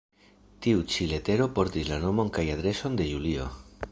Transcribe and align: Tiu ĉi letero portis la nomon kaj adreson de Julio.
Tiu 0.65 0.79
ĉi 0.93 1.05
letero 1.11 1.47
portis 1.59 1.91
la 1.93 2.01
nomon 2.07 2.33
kaj 2.39 2.47
adreson 2.57 3.01
de 3.03 3.11
Julio. 3.13 3.49